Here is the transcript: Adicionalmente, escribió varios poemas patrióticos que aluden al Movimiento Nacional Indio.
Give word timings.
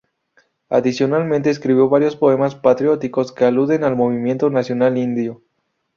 Adicionalmente, 0.69 1.51
escribió 1.51 1.87
varios 1.87 2.15
poemas 2.15 2.55
patrióticos 2.55 3.31
que 3.31 3.45
aluden 3.45 3.83
al 3.83 3.95
Movimiento 3.95 4.49
Nacional 4.49 4.97
Indio. 4.97 5.43